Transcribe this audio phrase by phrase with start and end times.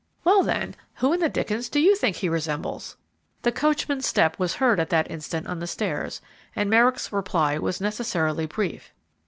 [0.23, 2.97] Well, then, who in the dickens do you think he resembles?"
[3.43, 6.21] The coachman's step was heard at that instant on the stairs,
[6.55, 8.93] and Merrick's reply was necessarily brief.